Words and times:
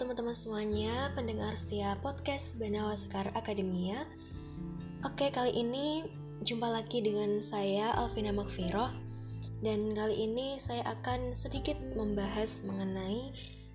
teman-teman 0.00 0.32
semuanya, 0.32 1.12
pendengar 1.12 1.52
setia 1.60 1.92
podcast 2.00 2.56
Banawa 2.56 2.96
Sekar 2.96 3.36
Akademia. 3.36 4.08
Oke, 5.04 5.28
kali 5.28 5.52
ini 5.52 6.08
jumpa 6.40 6.72
lagi 6.72 7.04
dengan 7.04 7.44
saya 7.44 7.92
Alvina 7.92 8.32
Makfiroh 8.32 8.96
dan 9.60 9.92
kali 9.92 10.24
ini 10.24 10.56
saya 10.56 10.88
akan 10.88 11.36
sedikit 11.36 11.76
membahas 11.92 12.64
mengenai 12.64 13.28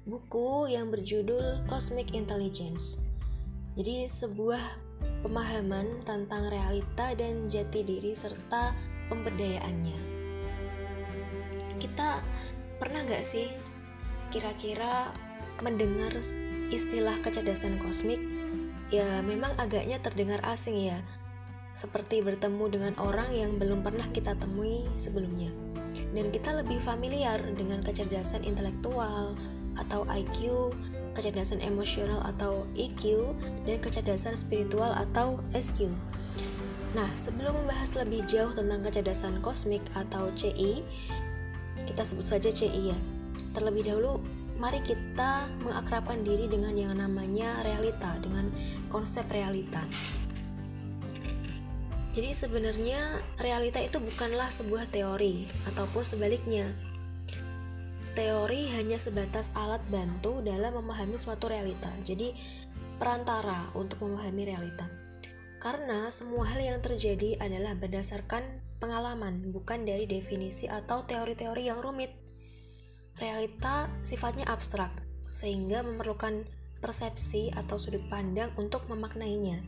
buku 0.09 0.65
yang 0.73 0.89
berjudul 0.89 1.61
Cosmic 1.69 2.17
Intelligence. 2.17 3.05
Jadi 3.77 4.09
sebuah 4.09 4.81
pemahaman 5.21 6.09
tentang 6.09 6.49
realita 6.49 7.13
dan 7.13 7.53
jati 7.53 7.85
diri 7.85 8.17
serta 8.17 8.73
pemberdayaannya. 9.13 9.99
Kita 11.77 12.17
pernah 12.81 13.05
gak 13.05 13.21
sih 13.21 13.45
kira-kira 14.33 15.13
mendengar 15.63 16.11
istilah 16.73 17.19
kecerdasan 17.21 17.79
kosmik, 17.79 18.19
ya 18.89 19.21
memang 19.23 19.53
agaknya 19.55 20.01
terdengar 20.01 20.41
asing 20.43 20.79
ya, 20.79 20.99
seperti 21.75 22.23
bertemu 22.23 22.65
dengan 22.71 22.93
orang 22.97 23.29
yang 23.35 23.59
belum 23.59 23.83
pernah 23.83 24.07
kita 24.15 24.35
temui 24.39 24.87
sebelumnya. 24.95 25.51
Dan 26.15 26.31
kita 26.31 26.55
lebih 26.55 26.79
familiar 26.79 27.39
dengan 27.55 27.79
kecerdasan 27.83 28.43
intelektual 28.43 29.35
atau 29.75 30.07
IQ, 30.07 30.71
kecerdasan 31.15 31.63
emosional 31.63 32.23
atau 32.23 32.67
EQ, 32.75 33.35
dan 33.63 33.79
kecerdasan 33.79 34.35
spiritual 34.35 34.91
atau 34.91 35.39
SQ. 35.55 35.87
Nah, 36.95 37.11
sebelum 37.19 37.59
membahas 37.63 37.99
lebih 37.99 38.23
jauh 38.23 38.55
tentang 38.55 38.79
kecerdasan 38.79 39.43
kosmik 39.43 39.83
atau 39.95 40.31
CI, 40.31 40.79
kita 41.83 42.07
sebut 42.07 42.23
saja 42.23 42.49
CI 42.51 42.95
ya. 42.95 42.99
Terlebih 43.51 43.91
dahulu 43.91 44.23
mari 44.55 44.79
kita 44.83 45.51
mengakrabkan 45.61 46.23
diri 46.23 46.47
dengan 46.47 46.75
yang 46.75 46.95
namanya 46.95 47.59
realita, 47.63 48.15
dengan 48.23 48.51
konsep 48.87 49.27
realita. 49.27 49.83
Jadi 52.15 52.31
sebenarnya 52.31 53.19
realita 53.35 53.83
itu 53.83 53.99
bukanlah 53.99 54.47
sebuah 54.47 54.87
teori 54.87 55.51
ataupun 55.67 56.07
sebaliknya. 56.07 56.71
Teori 58.15 58.71
hanya 58.71 58.95
sebatas 58.95 59.51
alat 59.59 59.83
bantu 59.91 60.39
dalam 60.39 60.79
memahami 60.79 61.19
suatu 61.19 61.51
realita. 61.51 61.91
Jadi 62.07 62.31
perantara 62.95 63.75
untuk 63.75 64.07
memahami 64.07 64.47
realita. 64.47 64.87
Karena 65.59 66.07
semua 66.07 66.47
hal 66.47 66.63
yang 66.63 66.79
terjadi 66.79 67.35
adalah 67.43 67.75
berdasarkan 67.75 68.63
pengalaman, 68.79 69.51
bukan 69.51 69.83
dari 69.83 70.07
definisi 70.07 70.71
atau 70.71 71.03
teori-teori 71.03 71.67
yang 71.67 71.83
rumit 71.83 72.24
realita 73.15 73.87
sifatnya 74.03 74.43
abstrak, 74.51 74.91
sehingga 75.23 75.83
memerlukan 75.83 76.43
persepsi 76.83 77.49
atau 77.55 77.79
sudut 77.79 78.03
pandang 78.11 78.51
untuk 78.59 78.85
memaknainya. 78.91 79.63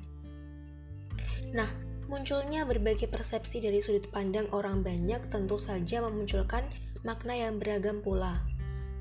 Nah, 1.56 1.70
munculnya 2.12 2.68
berbagai 2.68 3.08
persepsi 3.08 3.64
dari 3.64 3.80
sudut 3.80 4.12
pandang 4.12 4.52
orang 4.52 4.84
banyak 4.84 5.32
tentu 5.32 5.56
saja 5.56 6.04
memunculkan 6.04 6.68
makna 7.08 7.40
yang 7.40 7.58
beragam 7.58 8.04
pula. 8.04 8.44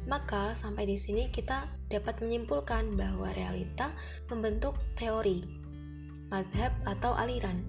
Maka, 0.07 0.55
sampai 0.55 0.87
di 0.87 0.95
sini 0.95 1.35
kita 1.35 1.67
dapat 1.91 2.23
menyimpulkan 2.23 2.95
bahwa 2.95 3.35
realita 3.35 3.91
membentuk 4.31 4.79
teori, 4.95 5.43
madhab, 6.31 6.71
atau 6.87 7.19
aliran. 7.19 7.67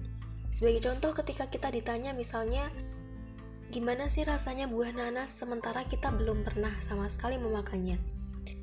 Sebagai 0.48 0.86
contoh, 0.86 1.10
ketika 1.18 1.50
kita 1.50 1.74
ditanya 1.74 2.14
misalnya, 2.14 2.70
Gimana 3.68 4.08
sih 4.08 4.24
rasanya 4.24 4.64
buah 4.64 4.96
nanas 4.96 5.28
sementara 5.28 5.84
kita 5.84 6.08
belum 6.08 6.40
pernah 6.40 6.72
sama 6.80 7.04
sekali 7.04 7.36
memakannya? 7.36 8.00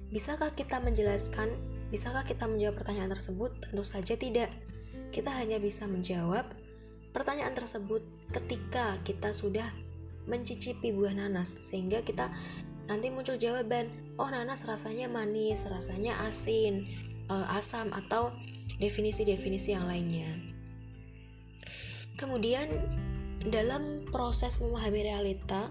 Bisakah 0.09 0.57
kita 0.57 0.81
menjelaskan? 0.81 1.53
Bisakah 1.93 2.25
kita 2.25 2.49
menjawab 2.49 2.81
pertanyaan 2.81 3.13
tersebut? 3.13 3.53
Tentu 3.61 3.85
saja 3.85 4.17
tidak. 4.17 4.49
Kita 5.13 5.29
hanya 5.29 5.61
bisa 5.61 5.85
menjawab 5.85 6.49
pertanyaan 7.13 7.53
tersebut 7.53 8.01
ketika 8.33 8.97
kita 9.05 9.29
sudah 9.29 9.69
mencicipi 10.25 10.89
buah 10.89 11.13
nanas 11.13 11.53
sehingga 11.61 12.01
kita 12.01 12.33
nanti 12.89 13.13
muncul 13.13 13.37
jawaban, 13.37 13.93
oh 14.17 14.25
nanas 14.33 14.65
rasanya 14.65 15.05
manis, 15.05 15.69
rasanya 15.69 16.17
asin, 16.25 16.81
uh, 17.29 17.45
asam 17.53 17.93
atau 17.93 18.33
definisi-definisi 18.81 19.77
yang 19.77 19.85
lainnya. 19.85 20.33
Kemudian 22.17 22.73
dalam 23.49 24.05
proses 24.09 24.57
memahami 24.57 25.05
realita 25.05 25.69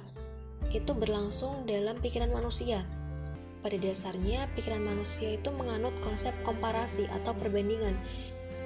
itu 0.70 0.94
berlangsung 0.94 1.66
dalam 1.66 1.98
pikiran 1.98 2.30
manusia. 2.30 2.86
Pada 3.64 3.80
dasarnya, 3.80 4.46
pikiran 4.52 4.84
manusia 4.84 5.40
itu 5.40 5.48
menganut 5.48 5.96
konsep 6.04 6.36
komparasi 6.44 7.08
atau 7.08 7.32
perbandingan. 7.32 7.96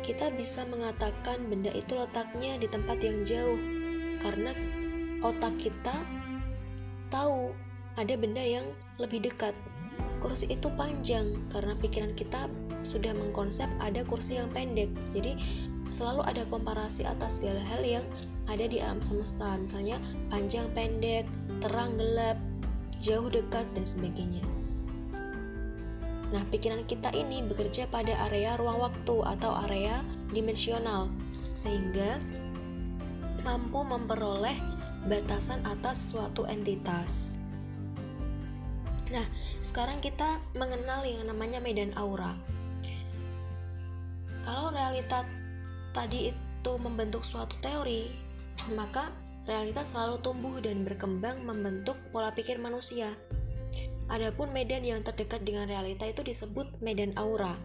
Kita 0.03 0.31
bisa 0.35 0.67
mengatakan 0.67 1.47
benda 1.47 1.71
itu 1.71 1.95
letaknya 1.95 2.59
di 2.59 2.67
tempat 2.67 2.99
yang 3.03 3.23
jauh 3.23 3.59
karena 4.19 4.51
otak 5.23 5.55
kita 5.59 5.95
tahu 7.11 7.55
ada 7.95 8.15
benda 8.19 8.43
yang 8.43 8.67
lebih 8.99 9.23
dekat. 9.23 9.55
Kursi 10.19 10.51
itu 10.51 10.67
panjang 10.75 11.47
karena 11.51 11.75
pikiran 11.79 12.15
kita 12.15 12.51
sudah 12.83 13.15
mengkonsep 13.15 13.71
ada 13.79 14.03
kursi 14.03 14.39
yang 14.39 14.51
pendek. 14.51 14.91
Jadi 15.15 15.39
selalu 15.95 16.27
ada 16.27 16.43
komparasi 16.47 17.07
atas 17.07 17.39
segala 17.39 17.63
hal 17.63 17.83
yang 17.87 18.07
ada 18.49 18.65
di 18.65 18.81
alam 18.81 19.05
semesta, 19.05 19.55
misalnya 19.61 20.01
panjang 20.33 20.67
pendek, 20.73 21.29
terang 21.61 22.01
gelap, 22.01 22.41
jauh 22.97 23.29
dekat, 23.29 23.69
dan 23.77 23.85
sebagainya. 23.85 24.43
Nah, 26.29 26.45
pikiran 26.49 26.85
kita 26.85 27.13
ini 27.13 27.45
bekerja 27.45 27.89
pada 27.89 28.13
area 28.29 28.57
ruang 28.57 28.81
waktu 28.81 29.17
atau 29.37 29.53
area 29.69 30.01
dimensional, 30.33 31.09
sehingga 31.33 32.21
mampu 33.45 33.81
memperoleh 33.85 34.57
batasan 35.09 35.65
atas 35.65 36.13
suatu 36.13 36.45
entitas. 36.45 37.41
Nah, 39.09 39.25
sekarang 39.65 40.05
kita 40.05 40.37
mengenal 40.53 41.01
yang 41.09 41.25
namanya 41.25 41.65
medan 41.65 41.97
aura. 41.97 42.37
Kalau 44.45 44.69
realita 44.69 45.25
tadi 45.97 46.29
itu 46.29 46.73
membentuk 46.77 47.25
suatu 47.25 47.57
teori, 47.65 48.28
maka 48.73 49.13
realitas 49.49 49.97
selalu 49.97 50.21
tumbuh 50.21 50.61
dan 50.61 50.85
berkembang 50.85 51.41
membentuk 51.45 51.97
pola 52.13 52.33
pikir 52.33 52.61
manusia. 52.61 53.17
Adapun 54.09 54.53
medan 54.53 54.85
yang 54.85 55.05
terdekat 55.05 55.45
dengan 55.45 55.69
realita 55.69 56.09
itu 56.09 56.25
disebut 56.25 56.81
medan 56.81 57.13
aura. 57.17 57.57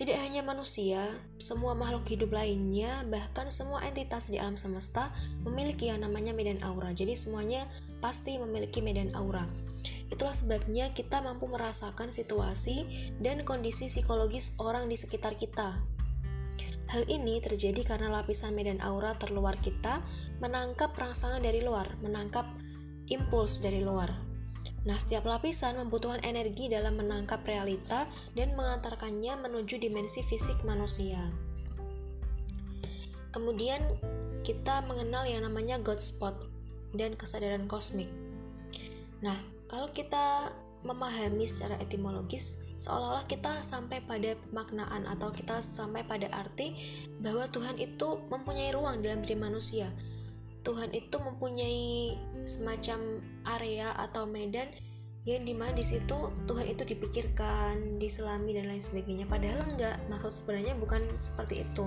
Tidak 0.00 0.16
hanya 0.16 0.40
manusia, 0.40 1.12
semua 1.36 1.76
makhluk 1.76 2.08
hidup 2.08 2.32
lainnya, 2.32 3.04
bahkan 3.04 3.52
semua 3.52 3.84
entitas 3.84 4.32
di 4.32 4.40
alam 4.40 4.56
semesta 4.56 5.12
memiliki 5.44 5.92
yang 5.92 6.00
namanya 6.00 6.32
medan 6.32 6.56
aura. 6.64 6.88
Jadi 6.96 7.12
semuanya 7.12 7.68
pasti 8.00 8.40
memiliki 8.40 8.80
medan 8.80 9.12
aura. 9.12 9.44
Itulah 10.08 10.32
sebabnya 10.32 10.88
kita 10.96 11.20
mampu 11.20 11.44
merasakan 11.52 12.16
situasi 12.16 12.88
dan 13.20 13.44
kondisi 13.44 13.92
psikologis 13.92 14.56
orang 14.56 14.88
di 14.88 14.96
sekitar 14.96 15.36
kita. 15.36 15.99
Hal 16.90 17.06
ini 17.06 17.38
terjadi 17.38 17.86
karena 17.86 18.10
lapisan 18.10 18.50
medan 18.50 18.82
aura 18.82 19.14
terluar 19.14 19.54
kita 19.62 20.02
menangkap 20.42 20.90
rangsangan 20.90 21.38
dari 21.38 21.62
luar, 21.62 21.86
menangkap 22.02 22.50
impuls 23.06 23.62
dari 23.62 23.86
luar. 23.86 24.10
Nah, 24.82 24.98
setiap 24.98 25.22
lapisan 25.28 25.78
membutuhkan 25.78 26.18
energi 26.26 26.66
dalam 26.66 26.98
menangkap 26.98 27.46
realita 27.46 28.10
dan 28.34 28.58
mengantarkannya 28.58 29.38
menuju 29.38 29.78
dimensi 29.78 30.26
fisik 30.26 30.66
manusia. 30.66 31.30
Kemudian, 33.30 33.86
kita 34.42 34.82
mengenal 34.82 35.30
yang 35.30 35.46
namanya 35.46 35.78
God 35.78 36.02
spot 36.02 36.42
dan 36.90 37.14
kesadaran 37.14 37.70
kosmik. 37.70 38.10
Nah, 39.22 39.38
kalau 39.70 39.94
kita 39.94 40.50
memahami 40.82 41.44
secara 41.44 41.76
etimologis 41.80 42.64
seolah-olah 42.80 43.28
kita 43.28 43.60
sampai 43.60 44.00
pada 44.00 44.32
maknaan 44.56 45.04
atau 45.04 45.28
kita 45.28 45.60
sampai 45.60 46.00
pada 46.00 46.32
arti 46.32 46.72
bahwa 47.20 47.44
Tuhan 47.52 47.76
itu 47.76 48.24
mempunyai 48.32 48.72
ruang 48.72 49.04
dalam 49.04 49.20
diri 49.20 49.36
manusia. 49.36 49.92
Tuhan 50.64 50.92
itu 50.96 51.16
mempunyai 51.20 52.16
semacam 52.48 53.20
area 53.44 53.92
atau 53.96 54.24
medan 54.24 54.68
yang 55.28 55.44
di 55.44 55.52
mana 55.52 55.76
di 55.76 55.84
situ 55.84 56.32
Tuhan 56.48 56.64
itu 56.64 56.88
dipikirkan, 56.88 58.00
diselami 58.00 58.56
dan 58.56 58.72
lain 58.72 58.80
sebagainya. 58.80 59.28
Padahal 59.28 59.68
enggak, 59.68 60.00
maksud 60.08 60.44
sebenarnya 60.44 60.72
bukan 60.80 61.04
seperti 61.20 61.68
itu. 61.68 61.84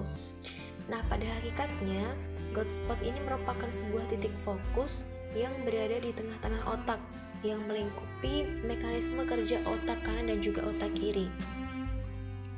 Nah, 0.86 1.02
pada 1.10 1.26
hakikatnya 1.42 2.14
God 2.54 2.70
spot 2.70 3.02
ini 3.02 3.18
merupakan 3.26 3.70
sebuah 3.74 4.06
titik 4.14 4.38
fokus 4.38 5.10
yang 5.34 5.54
berada 5.66 5.98
di 5.98 6.14
tengah-tengah 6.14 6.62
otak 6.70 7.02
yang 7.44 7.62
melingkupi 7.68 8.48
mekanisme 8.64 9.28
kerja 9.28 9.60
otak 9.68 10.00
kanan 10.08 10.32
dan 10.32 10.40
juga 10.40 10.64
otak 10.64 10.96
kiri. 10.96 11.28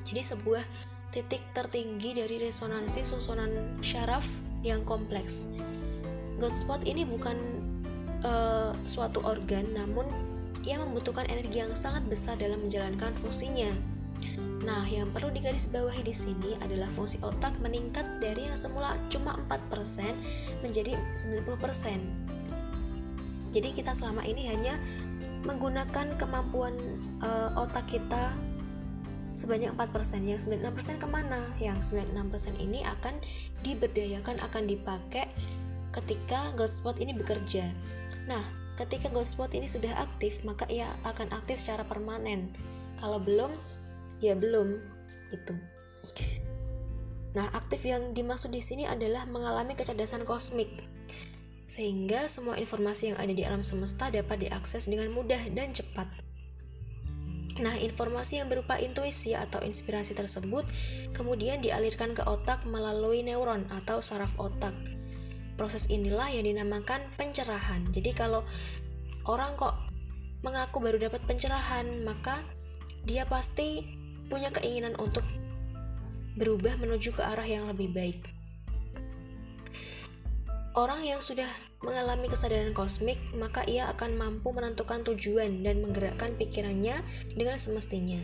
Jadi 0.06 0.22
sebuah 0.22 0.62
titik 1.10 1.42
tertinggi 1.58 2.14
dari 2.14 2.38
resonansi 2.38 3.02
susunan 3.02 3.82
syaraf 3.82 4.24
yang 4.62 4.86
kompleks. 4.86 5.50
God 6.38 6.54
spot 6.54 6.86
ini 6.86 7.02
bukan 7.08 7.36
uh, 8.22 8.78
suatu 8.86 9.26
organ, 9.26 9.74
namun 9.74 10.06
ia 10.66 10.82
membutuhkan 10.82 11.26
energi 11.30 11.62
yang 11.62 11.74
sangat 11.78 12.06
besar 12.06 12.38
dalam 12.38 12.66
menjalankan 12.66 13.14
fungsinya. 13.18 13.72
Nah, 14.66 14.82
yang 14.90 15.14
perlu 15.14 15.30
digarisbawahi 15.30 16.02
di 16.02 16.16
sini 16.16 16.58
adalah 16.58 16.90
fungsi 16.90 17.22
otak 17.22 17.54
meningkat 17.62 18.18
dari 18.18 18.50
yang 18.50 18.58
semula 18.58 18.98
cuma 19.14 19.38
4% 19.46 20.66
menjadi 20.66 20.98
90%. 21.14 22.25
Jadi 23.56 23.72
kita 23.72 23.96
selama 23.96 24.28
ini 24.28 24.52
hanya 24.52 24.76
menggunakan 25.48 26.20
kemampuan 26.20 26.76
uh, 27.24 27.56
otak 27.56 27.88
kita 27.88 28.36
sebanyak 29.32 29.72
4%. 29.72 30.28
Yang 30.28 30.52
96% 30.52 31.00
ke 31.00 31.08
mana? 31.08 31.40
Yang 31.64 31.96
96% 31.96 32.60
ini 32.60 32.84
akan 32.84 33.16
diberdayakan, 33.64 34.44
akan 34.44 34.64
dipakai 34.68 35.32
ketika 35.96 36.52
Godspot 36.60 37.00
ini 37.00 37.16
bekerja. 37.16 37.72
Nah, 38.28 38.44
ketika 38.76 39.08
Godspot 39.08 39.56
ini 39.56 39.72
sudah 39.72 39.96
aktif, 40.04 40.44
maka 40.44 40.68
ia 40.68 40.92
akan 41.08 41.32
aktif 41.32 41.64
secara 41.64 41.88
permanen. 41.88 42.52
Kalau 43.00 43.24
belum, 43.24 43.56
ya 44.20 44.36
belum 44.36 44.84
gitu. 45.32 45.56
Nah, 47.36 47.52
aktif 47.52 47.84
yang 47.84 48.16
dimaksud 48.16 48.56
di 48.56 48.64
sini 48.64 48.88
adalah 48.88 49.28
mengalami 49.28 49.76
kecerdasan 49.76 50.24
kosmik. 50.24 50.72
Sehingga 51.66 52.30
semua 52.30 52.62
informasi 52.62 53.14
yang 53.14 53.18
ada 53.18 53.34
di 53.34 53.42
alam 53.42 53.66
semesta 53.66 54.14
dapat 54.14 54.46
diakses 54.46 54.86
dengan 54.86 55.10
mudah 55.12 55.42
dan 55.52 55.74
cepat. 55.74 56.06
Nah, 57.56 57.80
informasi 57.80 58.44
yang 58.44 58.52
berupa 58.52 58.76
intuisi 58.76 59.32
atau 59.32 59.64
inspirasi 59.64 60.12
tersebut 60.12 60.68
kemudian 61.16 61.64
dialirkan 61.64 62.12
ke 62.12 62.24
otak 62.28 62.68
melalui 62.68 63.24
neuron 63.24 63.64
atau 63.72 64.04
saraf 64.04 64.36
otak. 64.36 64.76
Proses 65.56 65.88
inilah 65.88 66.28
yang 66.36 66.44
dinamakan 66.44 67.08
pencerahan. 67.16 67.88
Jadi 67.96 68.12
kalau 68.12 68.44
orang 69.24 69.56
kok 69.56 69.80
mengaku 70.44 70.84
baru 70.84 71.00
dapat 71.00 71.24
pencerahan, 71.24 72.04
maka 72.04 72.44
dia 73.08 73.24
pasti 73.24 73.88
punya 74.28 74.52
keinginan 74.52 75.00
untuk 75.00 75.24
berubah 76.36 76.76
menuju 76.76 77.16
ke 77.16 77.24
arah 77.24 77.48
yang 77.48 77.72
lebih 77.72 77.96
baik. 77.96 78.35
Orang 80.76 81.08
yang 81.08 81.24
sudah 81.24 81.48
mengalami 81.80 82.28
kesadaran 82.28 82.76
kosmik, 82.76 83.16
maka 83.32 83.64
ia 83.64 83.88
akan 83.96 84.20
mampu 84.20 84.52
menentukan 84.52 85.08
tujuan 85.08 85.64
dan 85.64 85.80
menggerakkan 85.80 86.36
pikirannya 86.36 87.00
dengan 87.32 87.56
semestinya. 87.56 88.20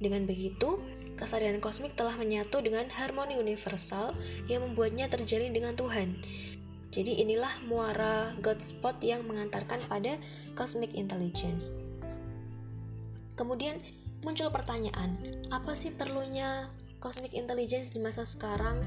Dengan 0.00 0.24
begitu, 0.24 0.80
kesadaran 1.20 1.60
kosmik 1.60 1.92
telah 1.92 2.16
menyatu 2.16 2.64
dengan 2.64 2.88
harmoni 2.88 3.36
universal 3.36 4.16
yang 4.48 4.64
membuatnya 4.64 5.12
terjalin 5.12 5.52
dengan 5.52 5.76
Tuhan. 5.76 6.16
Jadi 6.96 7.20
inilah 7.20 7.60
muara 7.68 8.32
God 8.40 8.64
Spot 8.64 8.96
yang 9.04 9.28
mengantarkan 9.28 9.84
pada 9.84 10.16
cosmic 10.56 10.96
intelligence. 10.96 11.76
Kemudian 13.36 13.84
muncul 14.24 14.48
pertanyaan, 14.48 15.20
apa 15.52 15.76
sih 15.76 15.92
perlunya 15.92 16.72
cosmic 17.04 17.36
intelligence 17.36 17.92
di 17.92 18.00
masa 18.00 18.24
sekarang? 18.24 18.80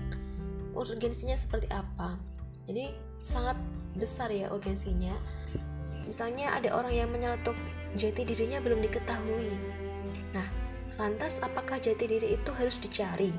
Urgensinya 0.74 1.38
seperti 1.38 1.70
apa? 1.70 2.39
Jadi 2.70 2.94
sangat 3.18 3.58
besar 3.98 4.30
ya 4.30 4.54
urgensinya. 4.54 5.18
Misalnya 6.06 6.54
ada 6.54 6.70
orang 6.78 6.94
yang 6.94 7.10
menyeletuk 7.10 7.58
jati 7.98 8.22
dirinya 8.22 8.62
belum 8.62 8.86
diketahui. 8.86 9.58
Nah, 10.38 10.46
lantas 11.02 11.42
apakah 11.42 11.82
jati 11.82 12.06
diri 12.06 12.38
itu 12.38 12.54
harus 12.54 12.78
dicari 12.78 13.34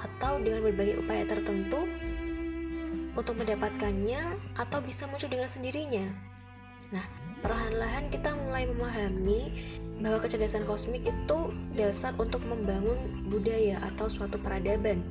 atau 0.00 0.40
dengan 0.40 0.64
berbagai 0.64 1.04
upaya 1.04 1.28
tertentu 1.28 1.84
untuk 3.12 3.36
mendapatkannya 3.36 4.40
atau 4.56 4.80
bisa 4.80 5.04
muncul 5.04 5.28
dengan 5.28 5.52
sendirinya? 5.52 6.16
Nah, 6.88 7.04
perlahan-lahan 7.44 8.08
kita 8.08 8.32
mulai 8.32 8.64
memahami 8.64 9.40
bahwa 10.00 10.24
kecerdasan 10.24 10.64
kosmik 10.64 11.04
itu 11.04 11.38
dasar 11.76 12.16
untuk 12.16 12.40
membangun 12.48 13.28
budaya 13.28 13.76
atau 13.92 14.08
suatu 14.08 14.40
peradaban. 14.40 15.04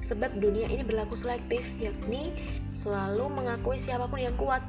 Sebab 0.00 0.40
dunia 0.40 0.68
ini 0.68 0.80
berlaku 0.80 1.12
selektif, 1.12 1.64
yakni 1.76 2.32
selalu 2.72 3.28
mengakui 3.28 3.76
siapa 3.76 4.08
pun 4.08 4.20
yang 4.20 4.36
kuat. 4.36 4.64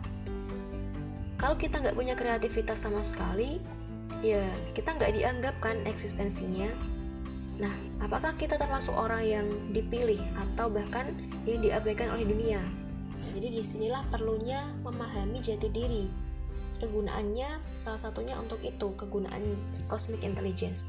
Kalau 1.39 1.57
kita 1.57 1.81
nggak 1.81 1.97
punya 1.97 2.13
kreativitas 2.13 2.83
sama 2.83 3.01
sekali, 3.01 3.63
ya 4.21 4.45
kita 4.77 4.93
nggak 4.93 5.11
dianggap 5.15 5.55
kan 5.63 5.79
eksistensinya. 5.87 6.69
Nah, 7.57 7.73
apakah 8.03 8.35
kita 8.35 8.59
termasuk 8.59 8.93
orang 8.93 9.23
yang 9.25 9.47
dipilih 9.71 10.19
atau 10.37 10.69
bahkan 10.69 11.15
yang 11.47 11.63
diabaikan 11.63 12.13
oleh 12.13 12.27
dunia? 12.27 12.61
Jadi 13.33 13.53
di 13.53 13.61
sinilah 13.61 14.05
perlunya 14.09 14.61
memahami 14.81 15.37
jati 15.41 15.69
diri, 15.69 16.09
kegunaannya 16.81 17.77
salah 17.77 18.01
satunya 18.01 18.33
untuk 18.37 18.61
itu 18.65 18.93
kegunaan 18.97 19.57
cosmic 19.85 20.25
intelligence 20.25 20.85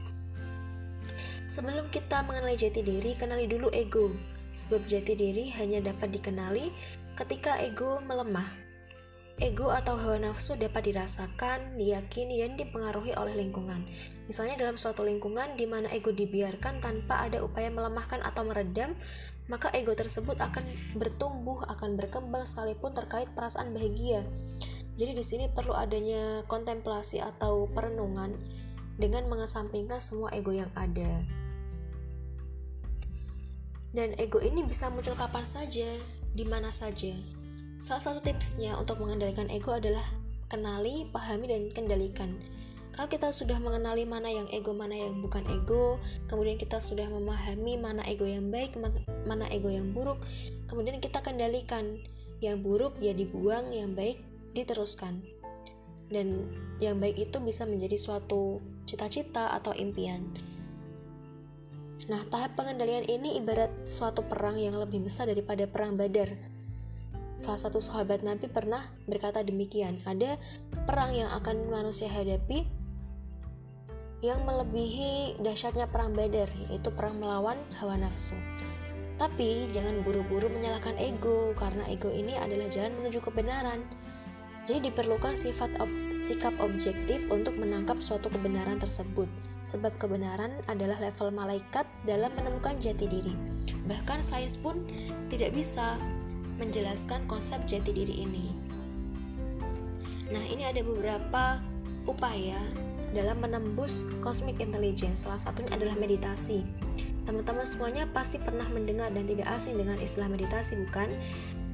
sebelum 1.53 1.93
kita 1.93 2.25
mengenali 2.25 2.57
jati 2.57 2.81
diri 2.81 3.13
kenali 3.13 3.45
dulu 3.45 3.69
ego 3.77 4.09
sebab 4.53 4.85
jati 4.87 5.17
diri 5.17 5.51
hanya 5.57 5.81
dapat 5.81 6.13
dikenali 6.15 6.71
ketika 7.17 7.61
ego 7.61 8.01
melemah 8.05 8.63
Ego 9.41 9.73
atau 9.73 9.97
hawa 9.97 10.21
nafsu 10.21 10.61
dapat 10.61 10.93
dirasakan, 10.93 11.81
diyakini, 11.81 12.45
dan 12.45 12.55
dipengaruhi 12.55 13.17
oleh 13.17 13.33
lingkungan. 13.33 13.89
Misalnya 14.29 14.61
dalam 14.61 14.79
suatu 14.79 15.03
lingkungan 15.03 15.57
di 15.57 15.65
mana 15.65 15.89
ego 15.89 16.13
dibiarkan 16.13 16.79
tanpa 16.79 17.27
ada 17.27 17.41
upaya 17.41 17.73
melemahkan 17.73 18.21
atau 18.21 18.45
meredam, 18.45 18.93
maka 19.49 19.73
ego 19.73 19.97
tersebut 19.97 20.37
akan 20.37 20.63
bertumbuh, 20.95 21.65
akan 21.65 21.99
berkembang 21.99 22.45
sekalipun 22.45 22.93
terkait 22.93 23.33
perasaan 23.35 23.73
bahagia. 23.73 24.23
Jadi 25.01 25.13
di 25.17 25.25
sini 25.25 25.45
perlu 25.49 25.73
adanya 25.73 26.45
kontemplasi 26.47 27.25
atau 27.25 27.67
perenungan 27.73 28.37
dengan 29.01 29.27
mengesampingkan 29.27 29.99
semua 29.99 30.31
ego 30.37 30.53
yang 30.53 30.71
ada. 30.77 31.42
Dan 33.93 34.17
ego 34.17 34.41
ini 34.41 34.65
bisa 34.65 34.89
muncul 34.89 35.13
kapan 35.13 35.45
saja, 35.45 35.89
di 36.33 36.45
mana 36.49 36.73
saja. 36.73 37.13
Salah 37.77 38.01
satu 38.01 38.21
tipsnya 38.25 38.77
untuk 38.81 38.99
mengendalikan 39.05 39.53
ego 39.53 39.77
adalah 39.77 40.05
kenali, 40.49 41.09
pahami, 41.13 41.49
dan 41.49 41.63
kendalikan. 41.77 42.41
Kalau 42.93 43.09
kita 43.09 43.33
sudah 43.33 43.57
mengenali 43.57 44.05
mana 44.05 44.29
yang 44.29 44.49
ego, 44.53 44.77
mana 44.77 44.93
yang 44.93 45.21
bukan 45.25 45.45
ego, 45.49 45.97
kemudian 46.29 46.61
kita 46.61 46.81
sudah 46.81 47.09
memahami 47.09 47.81
mana 47.81 48.05
ego 48.05 48.29
yang 48.29 48.53
baik, 48.53 48.77
mana 49.25 49.49
ego 49.49 49.73
yang 49.73 49.97
buruk, 49.97 50.21
kemudian 50.69 51.01
kita 51.01 51.21
kendalikan. 51.25 52.01
Yang 52.43 52.59
buruk 52.67 52.95
ya 52.99 53.15
dibuang, 53.15 53.71
yang 53.71 53.95
baik 53.95 54.19
diteruskan 54.51 55.23
dan 56.13 56.47
yang 56.79 57.01
baik 57.01 57.17
itu 57.17 57.41
bisa 57.41 57.65
menjadi 57.65 57.97
suatu 57.97 58.61
cita-cita 58.85 59.57
atau 59.57 59.73
impian. 59.73 60.21
Nah, 62.11 62.19
tahap 62.27 62.59
pengendalian 62.59 63.07
ini 63.07 63.39
ibarat 63.39 63.71
suatu 63.87 64.27
perang 64.27 64.59
yang 64.59 64.75
lebih 64.75 65.07
besar 65.07 65.31
daripada 65.31 65.71
perang 65.71 65.95
Badar. 65.95 66.35
Salah 67.39 67.59
satu 67.63 67.79
sahabat 67.79 68.27
Nabi 68.27 68.51
pernah 68.51 68.83
berkata 69.07 69.43
demikian, 69.43 70.03
ada 70.03 70.35
perang 70.83 71.15
yang 71.15 71.31
akan 71.31 71.71
manusia 71.71 72.11
hadapi 72.11 72.67
yang 74.23 74.43
melebihi 74.47 75.43
dahsyatnya 75.43 75.91
perang 75.91 76.15
Badar, 76.15 76.51
yaitu 76.71 76.91
perang 76.91 77.23
melawan 77.23 77.59
hawa 77.79 77.95
nafsu. 77.99 78.35
Tapi 79.19 79.71
jangan 79.71 80.03
buru-buru 80.03 80.51
menyalahkan 80.51 80.99
ego, 80.99 81.55
karena 81.55 81.87
ego 81.87 82.11
ini 82.11 82.35
adalah 82.35 82.67
jalan 82.67 82.99
menuju 82.99 83.23
kebenaran. 83.23 83.83
Jadi 84.67 84.91
diperlukan 84.91 85.35
sifat 85.35 85.79
ob 85.83 85.91
sikap 86.23 86.55
objektif 86.63 87.27
untuk 87.31 87.59
menangkap 87.59 87.99
suatu 87.99 88.31
kebenaran 88.31 88.79
tersebut. 88.79 89.27
Sebab 89.63 89.95
kebenaran 89.99 90.59
adalah 90.67 90.99
level 90.99 91.31
malaikat 91.31 91.87
dalam 92.03 92.35
menemukan 92.35 92.75
jati 92.83 93.07
diri. 93.07 93.35
Bahkan 93.87 94.27
sains 94.27 94.59
pun 94.59 94.83
tidak 95.31 95.55
bisa 95.55 95.99
menjelaskan 96.59 97.27
konsep 97.31 97.63
jati 97.67 97.95
diri 97.95 98.27
ini. 98.27 98.47
Nah, 100.33 100.43
ini 100.49 100.67
ada 100.67 100.81
beberapa 100.83 101.61
upaya 102.09 102.59
dalam 103.13 103.39
menembus 103.39 104.09
cosmic 104.25 104.59
intelligence. 104.59 105.29
Salah 105.29 105.39
satunya 105.39 105.71
adalah 105.77 105.95
meditasi. 105.95 106.65
Teman-teman 107.23 107.63
semuanya 107.63 108.05
pasti 108.11 108.43
pernah 108.43 108.67
mendengar 108.67 109.15
dan 109.15 109.29
tidak 109.29 109.47
asing 109.53 109.79
dengan 109.79 109.95
istilah 110.01 110.27
meditasi, 110.27 110.75
bukan? 110.89 111.13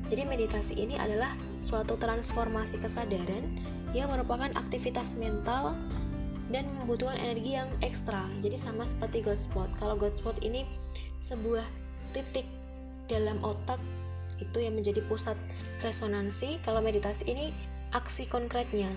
Jadi 0.08 0.22
meditasi 0.24 0.74
ini 0.76 0.96
adalah 0.96 1.36
suatu 1.60 1.96
transformasi 2.00 2.80
kesadaran 2.80 3.44
yang 3.92 4.12
merupakan 4.12 4.48
aktivitas 4.56 5.16
mental 5.16 5.76
dan 6.48 6.64
membutuhkan 6.76 7.20
energi 7.20 7.56
yang 7.56 7.68
ekstra. 7.84 8.24
Jadi 8.40 8.56
sama 8.56 8.88
seperti 8.88 9.20
God 9.20 9.36
spot. 9.36 9.70
Kalau 9.76 9.94
God 9.96 10.16
spot 10.16 10.40
ini 10.40 10.64
sebuah 11.20 11.64
titik 12.16 12.48
dalam 13.08 13.40
otak 13.44 13.80
itu 14.40 14.58
yang 14.60 14.76
menjadi 14.76 15.04
pusat 15.04 15.36
resonansi. 15.84 16.60
Kalau 16.64 16.80
meditasi 16.80 17.28
ini 17.28 17.52
aksi 17.92 18.28
konkretnya. 18.28 18.92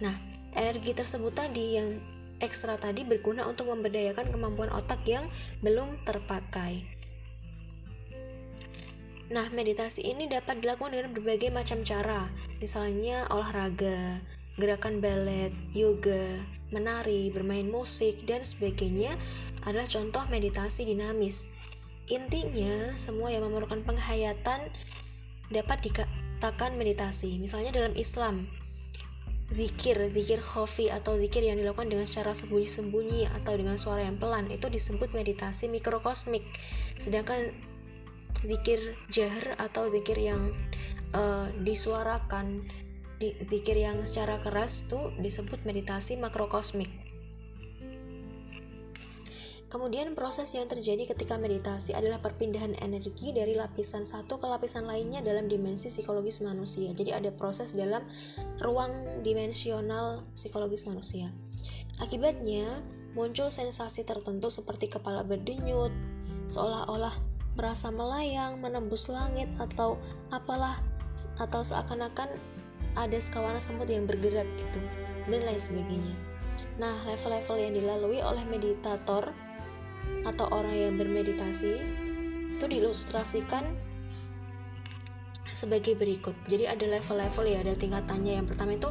Nah, 0.00 0.16
energi 0.52 0.92
tersebut 0.92 1.32
tadi 1.32 1.80
yang 1.80 2.00
ekstra 2.40 2.76
tadi 2.76 3.00
berguna 3.04 3.48
untuk 3.48 3.72
memberdayakan 3.72 4.28
kemampuan 4.28 4.68
otak 4.68 5.00
yang 5.08 5.28
belum 5.64 6.04
terpakai. 6.04 6.84
Nah, 9.26 9.50
meditasi 9.50 10.06
ini 10.06 10.30
dapat 10.30 10.62
dilakukan 10.62 10.94
dengan 10.94 11.10
berbagai 11.10 11.50
macam 11.50 11.82
cara, 11.82 12.30
misalnya 12.62 13.26
olahraga, 13.26 14.22
gerakan 14.54 15.02
ballet, 15.02 15.50
yoga, 15.74 16.46
menari, 16.74 17.30
bermain 17.30 17.66
musik, 17.66 18.26
dan 18.26 18.42
sebagainya 18.42 19.14
adalah 19.62 19.86
contoh 19.86 20.24
meditasi 20.30 20.86
dinamis. 20.86 21.50
Intinya, 22.06 22.94
semua 22.94 23.34
yang 23.34 23.46
memerlukan 23.46 23.82
penghayatan 23.82 24.70
dapat 25.50 25.78
dikatakan 25.82 26.78
meditasi. 26.78 27.38
Misalnya 27.38 27.74
dalam 27.74 27.94
Islam, 27.98 28.46
zikir, 29.50 30.10
zikir 30.10 30.42
hofi 30.42 30.90
atau 30.90 31.18
zikir 31.18 31.46
yang 31.46 31.58
dilakukan 31.58 31.90
dengan 31.90 32.06
secara 32.06 32.34
sembunyi-sembunyi 32.34 33.30
atau 33.42 33.54
dengan 33.54 33.78
suara 33.78 34.02
yang 34.02 34.18
pelan 34.18 34.50
itu 34.50 34.66
disebut 34.66 35.14
meditasi 35.14 35.70
mikrokosmik. 35.70 36.42
Sedangkan 36.98 37.54
zikir 38.42 38.98
jahar 39.10 39.54
atau 39.58 39.90
zikir 39.90 40.18
yang 40.18 40.54
uh, 41.14 41.50
disuarakan 41.62 42.62
di 42.62 42.85
zikir 43.20 43.76
yang 43.80 44.02
secara 44.04 44.40
keras 44.44 44.84
tuh 44.88 45.12
disebut 45.20 45.64
meditasi 45.64 46.20
makrokosmik. 46.20 47.06
Kemudian 49.66 50.14
proses 50.14 50.48
yang 50.54 50.70
terjadi 50.70 51.10
ketika 51.10 51.36
meditasi 51.36 51.90
adalah 51.92 52.22
perpindahan 52.22 52.78
energi 52.80 53.34
dari 53.34 53.52
lapisan 53.58 54.06
satu 54.06 54.38
ke 54.38 54.46
lapisan 54.46 54.86
lainnya 54.86 55.20
dalam 55.26 55.50
dimensi 55.50 55.90
psikologis 55.90 56.38
manusia. 56.40 56.94
Jadi 56.94 57.10
ada 57.10 57.34
proses 57.34 57.74
dalam 57.74 58.06
ruang 58.62 59.20
dimensional 59.26 60.22
psikologis 60.38 60.86
manusia. 60.86 61.34
Akibatnya 61.98 62.78
muncul 63.18 63.50
sensasi 63.50 64.06
tertentu 64.06 64.54
seperti 64.54 64.86
kepala 64.86 65.26
berdenyut, 65.26 65.90
seolah-olah 66.46 67.12
merasa 67.58 67.90
melayang, 67.90 68.62
menembus 68.62 69.10
langit 69.10 69.50
atau 69.58 69.98
apalah 70.30 70.78
atau 71.42 71.64
seakan-akan 71.64 72.55
ada 72.96 73.18
sekawanan 73.20 73.60
semut 73.60 73.86
yang 73.86 74.08
bergerak 74.08 74.48
gitu 74.56 74.80
dan 75.28 75.40
lain 75.44 75.60
sebagainya. 75.60 76.16
Nah, 76.80 76.96
level-level 77.04 77.56
yang 77.60 77.72
dilalui 77.76 78.20
oleh 78.24 78.44
meditator 78.48 79.36
atau 80.24 80.46
orang 80.50 80.72
yang 80.72 80.94
bermeditasi 80.96 81.72
itu 82.56 82.64
diilustrasikan 82.64 83.62
sebagai 85.52 85.96
berikut. 85.96 86.36
Jadi 86.48 86.68
ada 86.68 86.84
level-level 86.84 87.44
ya, 87.48 87.58
ada 87.64 87.72
tingkatannya. 87.76 88.40
Yang 88.40 88.46
pertama 88.52 88.76
itu 88.76 88.90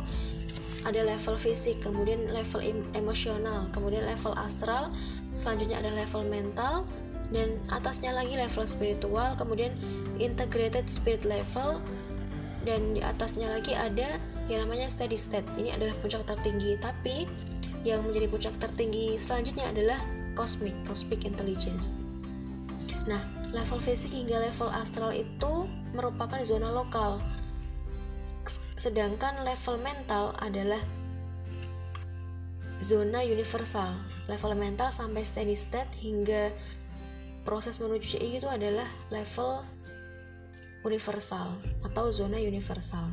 ada 0.85 1.01
level 1.01 1.35
fisik, 1.41 1.81
kemudian 1.81 2.29
level 2.29 2.61
emosional, 2.93 3.69
kemudian 3.73 4.05
level 4.05 4.37
astral, 4.37 4.93
selanjutnya 5.33 5.81
ada 5.81 5.89
level 5.89 6.21
mental, 6.29 6.85
dan 7.33 7.57
atasnya 7.73 8.13
lagi 8.13 8.37
level 8.37 8.65
spiritual, 8.69 9.33
kemudian 9.33 9.73
integrated 10.21 10.85
spirit 10.85 11.25
level, 11.25 11.81
dan 12.65 12.97
di 12.97 13.01
atasnya 13.05 13.53
lagi 13.53 13.77
ada 13.77 14.17
yang 14.49 14.65
namanya 14.65 14.89
steady 14.89 15.15
state. 15.15 15.45
Ini 15.55 15.77
adalah 15.77 15.93
puncak 16.01 16.25
tertinggi. 16.25 16.75
Tapi 16.81 17.29
yang 17.85 18.01
menjadi 18.01 18.27
puncak 18.27 18.55
tertinggi 18.57 19.15
selanjutnya 19.15 19.69
adalah 19.69 20.01
cosmic 20.33 20.73
cosmic 20.89 21.23
intelligence. 21.23 21.93
Nah 23.05 23.21
level 23.53 23.77
fisik 23.77 24.11
hingga 24.11 24.41
level 24.41 24.73
astral 24.73 25.13
itu 25.13 25.69
merupakan 25.93 26.41
zona 26.41 26.73
lokal. 26.73 27.21
Sedangkan 28.75 29.45
level 29.45 29.77
mental 29.79 30.33
adalah 30.41 30.81
zona 32.81 33.21
universal. 33.21 33.93
Level 34.25 34.57
mental 34.57 34.89
sampai 34.89 35.21
steady 35.21 35.53
state 35.53 35.89
hingga 36.01 36.49
proses 37.45 37.77
menuju 37.77 38.17
CI 38.17 38.41
itu 38.41 38.49
adalah 38.49 38.89
level 39.13 39.61
universal 40.85 41.57
atau 41.81 42.13
zona 42.13 42.37
universal. 42.37 43.11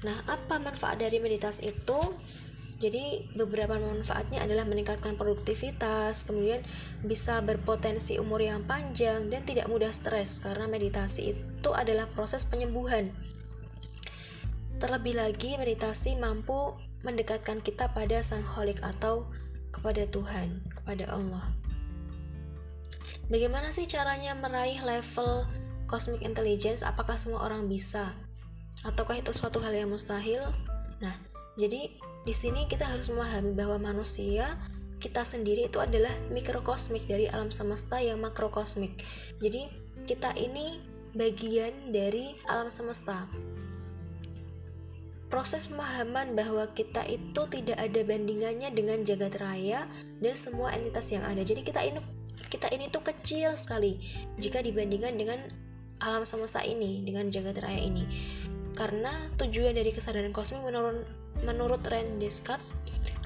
Nah, 0.00 0.24
apa 0.24 0.56
manfaat 0.56 0.96
dari 0.96 1.20
meditasi 1.20 1.68
itu? 1.76 2.00
Jadi, 2.80 3.28
beberapa 3.36 3.76
manfaatnya 3.76 4.40
adalah 4.40 4.64
meningkatkan 4.64 5.20
produktivitas, 5.20 6.24
kemudian 6.24 6.64
bisa 7.04 7.44
berpotensi 7.44 8.16
umur 8.16 8.40
yang 8.40 8.64
panjang 8.64 9.28
dan 9.28 9.44
tidak 9.44 9.68
mudah 9.68 9.92
stres 9.92 10.40
karena 10.40 10.64
meditasi 10.64 11.36
itu 11.36 11.70
adalah 11.76 12.08
proses 12.08 12.48
penyembuhan. 12.48 13.12
Terlebih 14.80 15.20
lagi, 15.20 15.60
meditasi 15.60 16.16
mampu 16.16 16.72
mendekatkan 17.04 17.60
kita 17.60 17.92
pada 17.92 18.24
Sang 18.24 18.48
Holik 18.56 18.80
atau 18.80 19.28
kepada 19.68 20.08
Tuhan, 20.08 20.64
kepada 20.72 21.04
Allah. 21.12 21.59
Bagaimana 23.30 23.70
sih 23.70 23.86
caranya 23.86 24.34
meraih 24.34 24.82
level 24.82 25.46
cosmic 25.86 26.26
intelligence? 26.26 26.82
Apakah 26.82 27.14
semua 27.14 27.46
orang 27.46 27.70
bisa? 27.70 28.18
Ataukah 28.82 29.22
itu 29.22 29.30
suatu 29.30 29.62
hal 29.62 29.70
yang 29.70 29.86
mustahil? 29.86 30.42
Nah, 30.98 31.14
jadi 31.54 31.94
di 32.26 32.34
sini 32.34 32.66
kita 32.66 32.90
harus 32.90 33.06
memahami 33.06 33.54
bahwa 33.54 33.78
manusia 33.78 34.58
kita 34.98 35.22
sendiri 35.22 35.70
itu 35.70 35.78
adalah 35.78 36.10
mikrokosmik 36.34 37.06
dari 37.06 37.30
alam 37.30 37.54
semesta 37.54 38.02
yang 38.02 38.18
makrokosmik. 38.18 38.98
Jadi 39.38 39.70
kita 40.10 40.34
ini 40.34 40.82
bagian 41.14 41.94
dari 41.94 42.34
alam 42.50 42.66
semesta. 42.66 43.30
Proses 45.30 45.70
pemahaman 45.70 46.34
bahwa 46.34 46.66
kita 46.74 47.06
itu 47.06 47.46
tidak 47.46 47.78
ada 47.78 48.00
bandingannya 48.02 48.74
dengan 48.74 49.06
jagat 49.06 49.38
raya 49.38 49.86
dan 50.18 50.34
semua 50.34 50.74
entitas 50.74 51.14
yang 51.14 51.22
ada. 51.22 51.46
Jadi 51.46 51.62
kita 51.62 51.86
ini 51.86 52.02
kita 52.50 52.68
ini 52.74 52.90
tuh 52.90 53.06
kecil 53.06 53.54
sekali 53.54 54.02
jika 54.36 54.60
dibandingkan 54.60 55.14
dengan 55.16 55.40
alam 56.02 56.26
semesta 56.26 56.60
ini 56.66 57.06
dengan 57.06 57.30
jagat 57.30 57.62
raya 57.62 57.80
ini 57.80 58.04
karena 58.74 59.30
tujuan 59.38 59.76
dari 59.76 59.94
kesadaran 59.94 60.34
kosmik 60.34 60.66
menurut 60.66 61.06
menurut 61.44 61.80
Rand 61.86 62.20
Descartes 62.20 62.76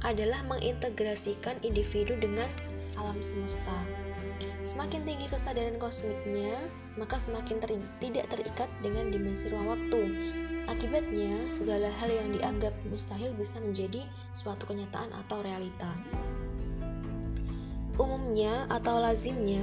adalah 0.04 0.44
mengintegrasikan 0.46 1.58
individu 1.64 2.14
dengan 2.18 2.46
alam 3.00 3.18
semesta. 3.18 3.74
Semakin 4.64 5.04
tinggi 5.04 5.28
kesadaran 5.28 5.76
kosmiknya, 5.76 6.56
maka 6.96 7.20
semakin 7.20 7.60
ter 7.60 7.76
tidak 8.00 8.32
terikat 8.32 8.70
dengan 8.80 9.12
dimensi 9.12 9.52
ruang 9.52 9.76
waktu. 9.76 10.02
Akibatnya, 10.64 11.52
segala 11.52 11.92
hal 12.00 12.08
yang 12.08 12.32
dianggap 12.32 12.72
mustahil 12.88 13.36
bisa 13.36 13.60
menjadi 13.60 14.00
suatu 14.32 14.64
kenyataan 14.64 15.12
atau 15.12 15.44
realita. 15.44 15.92
Umumnya 17.94 18.66
atau 18.66 18.98
lazimnya, 18.98 19.62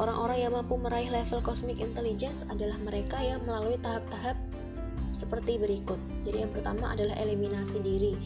orang-orang 0.00 0.38
yang 0.48 0.52
mampu 0.56 0.80
meraih 0.80 1.12
level 1.12 1.44
cosmic 1.44 1.76
intelligence 1.80 2.48
adalah 2.48 2.80
mereka 2.80 3.20
yang 3.20 3.44
melalui 3.44 3.76
tahap-tahap 3.76 4.36
seperti 5.12 5.60
berikut. 5.60 6.00
Jadi 6.24 6.44
yang 6.44 6.52
pertama 6.52 6.92
adalah 6.92 7.16
eliminasi 7.20 7.80
diri. 7.84 8.16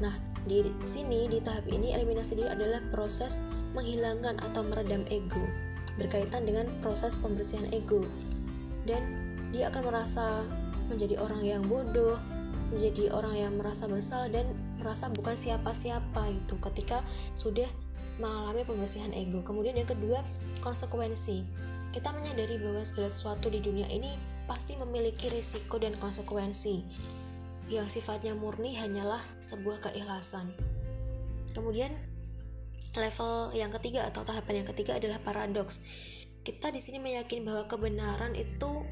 Nah, 0.00 0.12
di 0.44 0.64
sini 0.84 1.28
di 1.28 1.40
tahap 1.40 1.68
ini 1.68 1.92
eliminasi 1.92 2.36
diri 2.36 2.48
adalah 2.48 2.80
proses 2.88 3.44
menghilangkan 3.76 4.40
atau 4.40 4.64
meredam 4.64 5.04
ego 5.12 5.44
berkaitan 5.98 6.46
dengan 6.46 6.70
proses 6.80 7.18
pembersihan 7.18 7.66
ego. 7.74 8.06
Dan 8.86 9.02
dia 9.50 9.68
akan 9.68 9.90
merasa 9.90 10.46
menjadi 10.88 11.20
orang 11.20 11.42
yang 11.44 11.62
bodoh, 11.66 12.16
menjadi 12.72 13.12
orang 13.12 13.34
yang 13.36 13.52
merasa 13.58 13.90
bersalah 13.90 14.30
dan 14.30 14.48
merasa 14.78 15.10
bukan 15.10 15.34
siapa-siapa 15.34 16.32
gitu 16.32 16.56
ketika 16.70 17.02
sudah 17.34 17.66
mengalami 18.18 18.66
pembersihan 18.66 19.10
ego. 19.14 19.40
Kemudian 19.42 19.78
yang 19.78 19.88
kedua, 19.88 20.22
konsekuensi. 20.60 21.46
Kita 21.94 22.12
menyadari 22.12 22.60
bahwa 22.60 22.84
segala 22.84 23.08
sesuatu 23.08 23.48
di 23.48 23.64
dunia 23.64 23.88
ini 23.88 24.12
pasti 24.44 24.76
memiliki 24.76 25.32
risiko 25.32 25.80
dan 25.80 25.96
konsekuensi. 25.96 26.84
Yang 27.70 28.00
sifatnya 28.00 28.36
murni 28.36 28.76
hanyalah 28.76 29.22
sebuah 29.40 29.88
keikhlasan. 29.88 30.52
Kemudian 31.56 31.90
level 32.96 33.54
yang 33.56 33.72
ketiga 33.80 34.08
atau 34.08 34.24
tahapan 34.26 34.64
yang 34.64 34.68
ketiga 34.68 34.98
adalah 34.98 35.20
paradoks. 35.22 35.80
Kita 36.42 36.72
di 36.72 36.80
sini 36.80 37.00
meyakini 37.00 37.44
bahwa 37.44 37.68
kebenaran 37.68 38.32
itu 38.36 38.84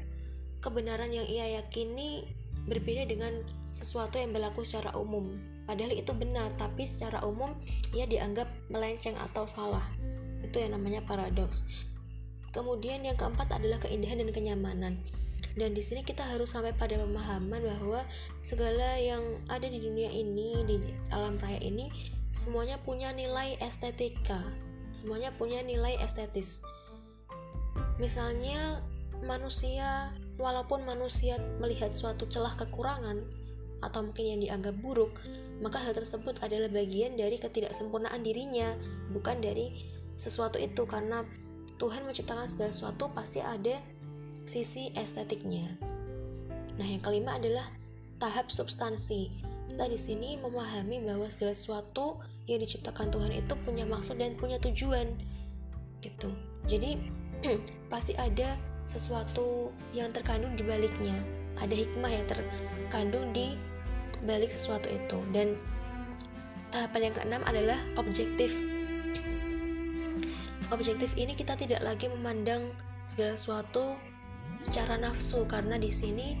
kebenaran 0.61 1.09
yang 1.09 1.25
ia 1.25 1.61
yakini 1.61 2.25
berbeda 2.67 3.07
dengan 3.07 3.33
sesuatu 3.73 4.19
yang 4.19 4.33
berlaku 4.33 4.61
secara 4.61 4.93
umum 4.97 5.56
Padahal 5.67 5.91
itu 5.91 6.15
benar, 6.15 6.47
tapi 6.55 6.87
secara 6.87 7.19
umum 7.27 7.51
ia 7.91 8.07
dianggap 8.07 8.47
melenceng 8.71 9.19
atau 9.19 9.43
salah. 9.43 9.83
Itu 10.39 10.63
yang 10.63 10.79
namanya 10.79 11.03
paradoks. 11.03 11.67
Kemudian 12.55 13.03
yang 13.03 13.19
keempat 13.19 13.51
adalah 13.51 13.77
keindahan 13.83 14.23
dan 14.23 14.31
kenyamanan. 14.31 14.93
Dan 15.59 15.75
di 15.75 15.83
sini 15.83 16.07
kita 16.07 16.23
harus 16.23 16.55
sampai 16.55 16.71
pada 16.71 16.95
pemahaman 16.95 17.61
bahwa 17.61 18.01
segala 18.39 18.95
yang 18.97 19.21
ada 19.51 19.67
di 19.67 19.83
dunia 19.83 20.07
ini, 20.07 20.63
di 20.63 20.79
alam 21.11 21.35
raya 21.37 21.59
ini, 21.59 21.91
semuanya 22.31 22.79
punya 22.81 23.11
nilai 23.11 23.59
estetika. 23.59 24.39
Semuanya 24.95 25.35
punya 25.35 25.61
nilai 25.61 25.99
estetis. 25.99 26.63
Misalnya 27.99 28.81
manusia, 29.25 30.15
walaupun 30.39 30.85
manusia 30.87 31.41
melihat 31.59 31.91
suatu 31.91 32.29
celah 32.29 32.53
kekurangan 32.55 33.25
atau 33.83 34.05
mungkin 34.05 34.25
yang 34.25 34.39
dianggap 34.41 34.75
buruk, 34.81 35.17
maka 35.61 35.81
hal 35.81 35.93
tersebut 35.93 36.37
adalah 36.41 36.69
bagian 36.69 37.17
dari 37.17 37.37
ketidaksempurnaan 37.37 38.21
dirinya, 38.21 38.73
bukan 39.13 39.41
dari 39.41 39.85
sesuatu 40.17 40.57
itu 40.57 40.85
karena 40.89 41.25
Tuhan 41.77 42.09
menciptakan 42.09 42.49
segala 42.49 42.73
sesuatu 42.73 43.13
pasti 43.13 43.37
ada 43.41 43.77
sisi 44.49 44.89
estetiknya. 44.97 45.77
Nah, 46.77 46.85
yang 46.85 47.01
kelima 47.01 47.37
adalah 47.37 47.69
tahap 48.17 48.49
substansi. 48.49 49.29
Kita 49.69 49.85
di 49.85 49.99
sini 49.99 50.41
memahami 50.41 51.05
bahwa 51.05 51.29
segala 51.29 51.53
sesuatu 51.53 52.17
yang 52.49 52.63
diciptakan 52.63 53.13
Tuhan 53.13 53.33
itu 53.33 53.53
punya 53.61 53.85
maksud 53.85 54.17
dan 54.17 54.33
punya 54.39 54.57
tujuan. 54.57 55.13
Gitu. 56.01 56.29
Jadi 56.65 56.97
pasti 57.91 58.17
ada 58.17 58.57
sesuatu 58.87 59.69
yang 59.93 60.09
terkandung 60.15 60.57
di 60.57 60.63
baliknya. 60.65 61.36
Ada 61.57 61.73
hikmah 61.73 62.11
yang 62.11 62.25
terkandung 62.29 63.33
di 63.33 63.57
balik 64.25 64.51
sesuatu 64.51 64.89
itu. 64.89 65.19
Dan 65.33 65.57
tahapan 66.69 67.11
yang 67.11 67.15
keenam 67.15 67.41
adalah 67.45 67.79
objektif. 67.97 68.53
Objektif 70.67 71.15
ini 71.15 71.31
kita 71.33 71.55
tidak 71.55 71.79
lagi 71.79 72.11
memandang 72.11 72.75
segala 73.07 73.39
sesuatu 73.39 73.95
secara 74.59 74.99
nafsu 74.99 75.47
karena 75.47 75.79
di 75.79 75.87
sini 75.87 76.37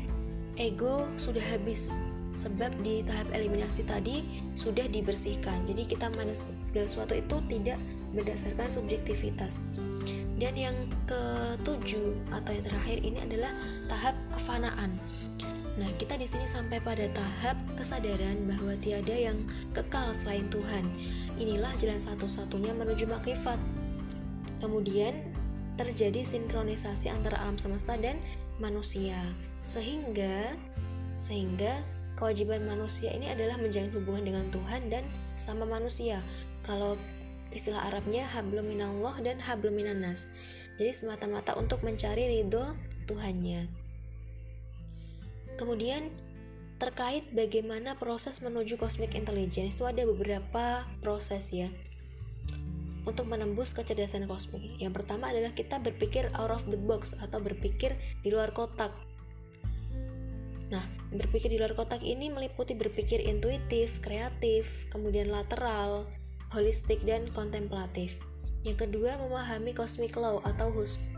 ego 0.59 1.07
sudah 1.15 1.43
habis. 1.53 1.95
Sebab 2.37 2.85
di 2.85 3.01
tahap 3.01 3.33
eliminasi 3.33 3.81
tadi 3.89 4.45
sudah 4.53 4.85
dibersihkan. 4.85 5.65
Jadi 5.65 5.89
kita 5.89 6.13
manis 6.13 6.53
segala 6.61 6.85
sesuatu 6.85 7.17
itu 7.17 7.41
tidak 7.49 7.81
berdasarkan 8.13 8.69
subjektivitas 8.69 9.65
dan 10.37 10.53
yang 10.53 10.77
ketujuh 11.09 12.13
atau 12.29 12.53
yang 12.53 12.65
terakhir 12.65 12.97
ini 13.01 13.19
adalah 13.25 13.51
tahap 13.89 14.13
kefanaan 14.31 15.01
Nah, 15.77 15.93
kita 16.01 16.17
di 16.17 16.25
sini 16.25 16.49
sampai 16.49 16.81
pada 16.81 17.05
tahap 17.13 17.53
kesadaran 17.77 18.49
bahwa 18.49 18.73
tiada 18.81 19.13
yang 19.13 19.45
kekal 19.77 20.09
selain 20.09 20.49
Tuhan. 20.49 20.89
Inilah 21.37 21.69
jalan 21.77 22.01
satu-satunya 22.01 22.73
menuju 22.73 23.05
makrifat. 23.05 23.61
Kemudian 24.57 25.13
terjadi 25.77 26.25
sinkronisasi 26.25 27.13
antara 27.13 27.37
alam 27.45 27.61
semesta 27.61 27.93
dan 27.93 28.17
manusia. 28.57 29.21
Sehingga 29.61 30.57
sehingga 31.13 31.85
kewajiban 32.17 32.65
manusia 32.65 33.13
ini 33.13 33.29
adalah 33.29 33.61
menjalin 33.61 33.93
hubungan 33.93 34.25
dengan 34.33 34.45
Tuhan 34.49 34.89
dan 34.89 35.05
sama 35.37 35.69
manusia. 35.69 36.25
Kalau 36.65 36.97
istilah 37.57 37.89
Arabnya 37.89 38.29
hablum 38.29 38.69
minallah 38.69 39.17
dan 39.25 39.41
hablum 39.41 39.73
minannas. 39.73 40.29
Jadi 40.77 40.93
semata-mata 40.93 41.57
untuk 41.57 41.81
mencari 41.81 42.29
ridho 42.29 42.77
Tuhannya. 43.09 43.65
Kemudian 45.57 46.13
terkait 46.77 47.25
bagaimana 47.33 47.97
proses 47.97 48.45
menuju 48.45 48.77
cosmic 48.77 49.17
intelligence 49.17 49.81
itu 49.81 49.89
ada 49.89 50.05
beberapa 50.05 50.85
proses 51.01 51.49
ya 51.49 51.73
untuk 53.07 53.25
menembus 53.25 53.73
kecerdasan 53.73 54.29
kosmik. 54.29 54.77
Yang 54.77 55.01
pertama 55.01 55.31
adalah 55.31 55.55
kita 55.55 55.79
berpikir 55.81 56.29
out 56.37 56.51
of 56.51 56.67
the 56.69 56.77
box 56.77 57.15
atau 57.17 57.39
berpikir 57.39 57.95
di 58.21 58.29
luar 58.29 58.51
kotak. 58.51 58.91
Nah, 60.67 60.83
berpikir 61.15 61.47
di 61.47 61.55
luar 61.55 61.71
kotak 61.71 62.03
ini 62.03 62.27
meliputi 62.27 62.75
berpikir 62.75 63.23
intuitif, 63.23 64.03
kreatif, 64.03 64.85
kemudian 64.91 65.31
lateral, 65.31 66.11
holistik, 66.53 67.03
dan 67.03 67.31
kontemplatif. 67.31 68.19
Yang 68.63 68.87
kedua, 68.87 69.19
memahami 69.19 69.71
cosmic 69.71 70.15
law 70.19 70.43
atau 70.43 70.73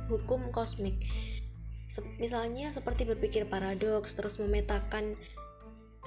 hukum 0.09 0.49
kosmik 0.53 0.97
misalnya 2.21 2.69
seperti 2.69 3.09
berpikir 3.09 3.49
paradoks 3.49 4.13
terus 4.13 4.37
memetakan 4.37 5.17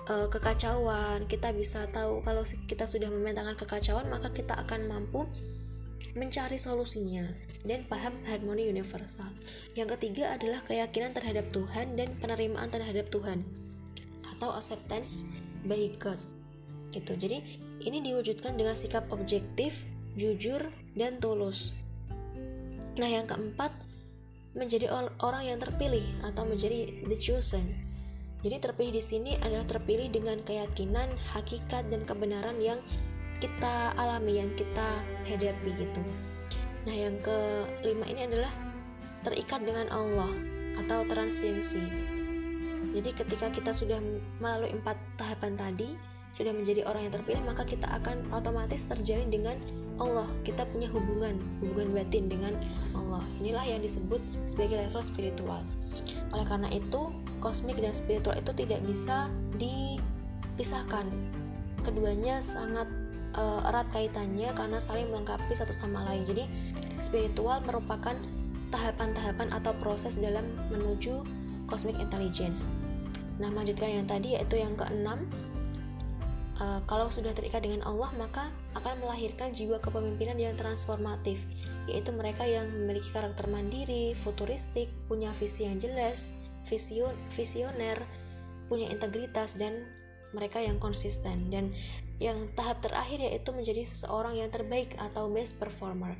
uh, 0.06 0.30
kekacauan 0.30 1.26
kita 1.26 1.50
bisa 1.50 1.90
tahu 1.90 2.22
kalau 2.22 2.46
kita 2.70 2.86
sudah 2.86 3.10
memetakan 3.10 3.58
kekacauan 3.58 4.06
maka 4.06 4.30
kita 4.30 4.54
akan 4.54 4.86
mampu 4.86 5.26
mencari 6.14 6.60
solusinya 6.60 7.24
dan 7.64 7.88
paham 7.88 8.12
harmoni 8.28 8.68
universal. 8.68 9.32
Yang 9.72 9.96
ketiga 9.96 10.36
adalah 10.36 10.60
keyakinan 10.62 11.16
terhadap 11.16 11.48
Tuhan 11.50 11.96
dan 11.96 12.14
penerimaan 12.20 12.68
terhadap 12.68 13.08
Tuhan 13.08 13.42
atau 14.36 14.52
acceptance 14.52 15.30
by 15.64 15.88
God. 15.96 16.20
Gitu. 16.92 17.12
Jadi 17.16 17.38
ini 17.82 17.98
diwujudkan 18.04 18.54
dengan 18.54 18.76
sikap 18.76 19.08
objektif, 19.10 19.82
jujur, 20.14 20.68
dan 20.92 21.18
tulus. 21.18 21.72
Nah, 23.00 23.08
yang 23.08 23.24
keempat 23.24 23.72
menjadi 24.52 24.92
orang 25.24 25.48
yang 25.48 25.56
terpilih 25.56 26.04
atau 26.20 26.44
menjadi 26.44 27.08
the 27.08 27.16
chosen. 27.16 27.72
Jadi 28.44 28.60
terpilih 28.60 28.92
di 28.92 29.00
sini 29.00 29.32
adalah 29.40 29.64
terpilih 29.64 30.12
dengan 30.12 30.36
keyakinan, 30.44 31.08
hakikat 31.32 31.88
dan 31.88 32.04
kebenaran 32.04 32.60
yang 32.60 32.76
kita 33.40 33.96
alami, 33.96 34.44
yang 34.44 34.52
kita 34.52 35.00
hadapi 35.24 35.70
gitu. 35.80 36.02
Nah, 36.84 36.94
yang 36.94 37.16
kelima 37.24 38.04
ini 38.10 38.28
adalah 38.28 38.52
terikat 39.24 39.62
dengan 39.64 39.88
Allah 39.88 40.30
atau 40.82 41.06
transiensi. 41.06 41.82
Jadi 42.92 43.10
ketika 43.14 43.48
kita 43.48 43.72
sudah 43.72 44.02
melalui 44.42 44.74
empat 44.74 44.98
tahapan 45.16 45.56
tadi, 45.56 45.96
sudah 46.32 46.52
menjadi 46.56 46.88
orang 46.88 47.08
yang 47.08 47.14
terpilih, 47.14 47.44
maka 47.44 47.68
kita 47.68 47.84
akan 47.92 48.32
otomatis 48.32 48.88
terjalin 48.88 49.28
dengan 49.28 49.56
Allah. 50.00 50.24
Kita 50.42 50.64
punya 50.64 50.88
hubungan 50.88 51.36
hubungan 51.60 51.92
batin 51.92 52.32
dengan 52.32 52.56
Allah. 52.96 53.20
Inilah 53.38 53.64
yang 53.68 53.84
disebut 53.84 54.18
sebagai 54.48 54.80
level 54.80 55.04
spiritual. 55.04 55.60
Oleh 56.32 56.46
karena 56.48 56.72
itu 56.72 57.12
kosmik 57.44 57.76
dan 57.76 57.92
spiritual 57.92 58.32
itu 58.38 58.50
tidak 58.56 58.80
bisa 58.88 59.28
dipisahkan. 59.60 61.06
Keduanya 61.84 62.40
sangat 62.40 62.88
uh, 63.36 63.68
erat 63.68 63.92
kaitannya 63.92 64.48
karena 64.56 64.78
saling 64.80 65.12
melengkapi 65.12 65.52
satu 65.52 65.76
sama 65.76 66.00
lain. 66.08 66.24
Jadi 66.24 66.48
spiritual 66.96 67.60
merupakan 67.60 68.16
tahapan-tahapan 68.72 69.52
atau 69.52 69.76
proses 69.84 70.16
dalam 70.16 70.48
menuju 70.72 71.20
cosmic 71.68 72.00
intelligence. 72.00 72.72
Nah 73.36 73.52
melanjutkan 73.52 74.00
yang 74.00 74.06
tadi 74.08 74.38
yaitu 74.38 74.56
yang 74.56 74.72
keenam 74.78 75.28
uh, 76.60 76.80
kalau 76.84 77.08
sudah 77.08 77.32
terikat 77.32 77.64
dengan 77.64 77.86
Allah 77.86 78.10
maka 78.18 78.52
akan 78.76 79.00
melahirkan 79.04 79.54
jiwa 79.54 79.78
kepemimpinan 79.80 80.36
yang 80.36 80.56
transformatif 80.58 81.46
yaitu 81.86 82.10
mereka 82.12 82.44
yang 82.46 82.68
memiliki 82.68 83.10
karakter 83.10 83.48
mandiri, 83.50 84.14
futuristik, 84.14 84.92
punya 85.08 85.32
visi 85.34 85.66
yang 85.66 85.78
jelas, 85.82 86.36
vision, 86.66 87.14
visioner, 87.32 88.02
punya 88.70 88.88
integritas 88.90 89.58
dan 89.58 89.86
mereka 90.32 90.62
yang 90.62 90.80
konsisten 90.80 91.52
dan 91.52 91.76
yang 92.22 92.48
tahap 92.54 92.80
terakhir 92.80 93.20
yaitu 93.20 93.50
menjadi 93.52 93.82
seseorang 93.84 94.38
yang 94.38 94.48
terbaik 94.48 94.94
atau 94.96 95.28
best 95.28 95.58
performer. 95.58 96.16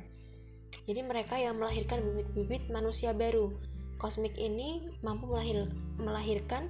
Jadi 0.83 1.01
mereka 1.01 1.39
yang 1.39 1.57
melahirkan 1.57 2.03
bibit-bibit 2.03 2.67
manusia 2.67 3.15
baru. 3.15 3.55
Kosmik 3.95 4.35
ini 4.35 4.83
mampu 4.99 5.31
melahir, 5.31 5.71
melahirkan 5.95 6.67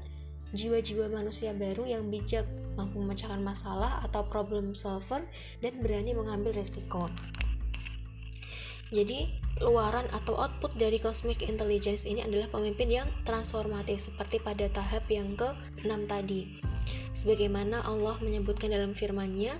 jiwa-jiwa 0.54 1.10
manusia 1.10 1.50
baru 1.58 1.90
yang 1.90 2.14
bijak, 2.14 2.46
mampu 2.76 3.02
memecahkan 3.02 3.42
masalah 3.42 4.02
atau 4.06 4.26
problem 4.26 4.74
solver, 4.74 5.26
dan 5.60 5.74
berani 5.82 6.14
mengambil 6.14 6.54
resiko. 6.58 7.10
Jadi, 8.94 9.26
luaran 9.58 10.06
atau 10.14 10.38
output 10.38 10.78
dari 10.78 11.02
cosmic 11.02 11.42
intelligence 11.42 12.06
ini 12.06 12.22
adalah 12.22 12.50
pemimpin 12.54 12.90
yang 12.90 13.08
transformatif 13.26 14.02
seperti 14.12 14.38
pada 14.38 14.70
tahap 14.70 15.10
yang 15.10 15.34
ke-6 15.34 16.06
tadi. 16.06 16.62
Sebagaimana 17.14 17.86
Allah 17.86 18.18
menyebutkan 18.22 18.74
dalam 18.74 18.98
firman-Nya 18.98 19.58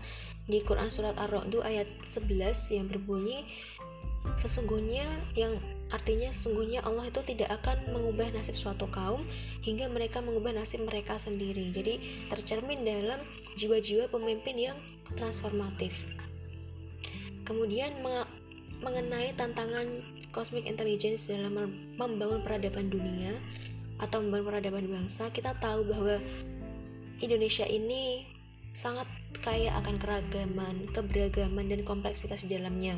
di 0.50 0.60
Quran 0.62 0.90
surat 0.90 1.16
Ar-Ra'd 1.16 1.54
ayat 1.64 1.88
11 2.04 2.76
yang 2.76 2.86
berbunyi 2.92 3.48
sesungguhnya 4.40 5.04
yang 5.36 5.60
Artinya 5.92 6.32
sesungguhnya 6.32 6.82
Allah 6.86 7.12
itu 7.12 7.22
tidak 7.26 7.60
akan 7.62 7.92
mengubah 7.94 8.32
nasib 8.34 8.58
suatu 8.58 8.90
kaum 8.90 9.26
hingga 9.62 9.92
mereka 9.92 10.24
mengubah 10.24 10.56
nasib 10.56 10.86
mereka 10.86 11.20
sendiri. 11.20 11.70
Jadi 11.76 12.28
tercermin 12.32 12.86
dalam 12.86 13.20
jiwa-jiwa 13.60 14.10
pemimpin 14.10 14.72
yang 14.72 14.78
transformatif. 15.14 16.08
Kemudian 17.44 18.00
mengenai 18.80 19.36
tantangan 19.36 20.02
cosmic 20.34 20.66
intelligence 20.66 21.30
dalam 21.30 21.54
membangun 22.00 22.42
peradaban 22.42 22.90
dunia 22.90 23.38
atau 24.02 24.26
membangun 24.26 24.50
peradaban 24.50 24.86
bangsa, 24.90 25.30
kita 25.30 25.54
tahu 25.62 25.86
bahwa 25.86 26.18
Indonesia 27.22 27.64
ini 27.70 28.26
sangat 28.74 29.06
kaya 29.46 29.70
akan 29.78 30.02
keragaman, 30.02 30.90
keberagaman, 30.90 31.70
dan 31.70 31.86
kompleksitas 31.86 32.44
di 32.44 32.58
dalamnya. 32.58 32.98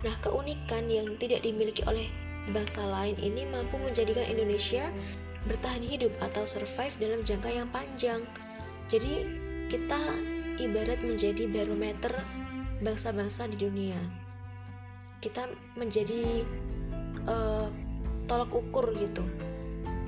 Nah, 0.00 0.14
keunikan 0.24 0.88
yang 0.88 1.12
tidak 1.20 1.44
dimiliki 1.44 1.84
oleh 1.84 2.08
bangsa 2.48 2.88
lain 2.88 3.20
ini 3.20 3.44
mampu 3.44 3.76
menjadikan 3.76 4.24
Indonesia 4.24 4.88
bertahan 5.44 5.84
hidup 5.84 6.12
atau 6.20 6.48
survive 6.48 6.96
dalam 6.96 7.20
jangka 7.24 7.50
yang 7.52 7.68
panjang. 7.68 8.24
Jadi, 8.88 9.28
kita 9.68 10.00
ibarat 10.60 11.00
menjadi 11.04 11.44
barometer 11.48 12.12
bangsa-bangsa 12.80 13.48
di 13.52 13.56
dunia. 13.60 14.00
Kita 15.20 15.48
menjadi 15.76 16.44
uh, 17.28 17.68
tolak 18.24 18.52
ukur 18.56 18.88
gitu. 18.96 19.24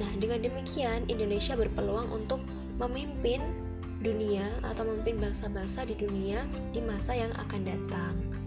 Nah, 0.00 0.08
dengan 0.16 0.40
demikian 0.40 1.04
Indonesia 1.06 1.52
berpeluang 1.52 2.08
untuk 2.10 2.40
memimpin 2.80 3.44
dunia 4.02 4.50
atau 4.64 4.88
memimpin 4.88 5.20
bangsa-bangsa 5.20 5.84
di 5.86 5.94
dunia 5.94 6.42
di 6.72 6.80
masa 6.80 7.12
yang 7.14 7.30
akan 7.38 7.60
datang. 7.62 8.41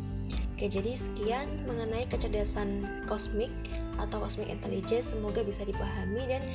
Oke, 0.56 0.72
jadi 0.72 0.96
sekian 0.96 1.68
mengenai 1.68 2.08
kecerdasan 2.08 2.88
kosmik 3.12 3.52
atau 4.00 4.24
cosmic 4.24 4.48
intelligence. 4.48 5.12
Semoga 5.12 5.44
bisa 5.44 5.68
dipahami 5.68 6.24
dan 6.32 6.48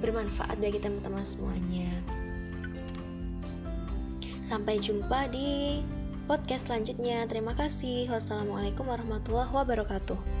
bermanfaat 0.00 0.56
bagi 0.56 0.80
teman-teman 0.80 1.28
semuanya. 1.28 1.92
Sampai 4.40 4.80
jumpa 4.80 5.28
di 5.28 5.84
podcast 6.24 6.72
selanjutnya. 6.72 7.28
Terima 7.28 7.52
kasih. 7.52 8.08
Wassalamualaikum 8.08 8.88
warahmatullahi 8.88 9.52
wabarakatuh. 9.52 10.37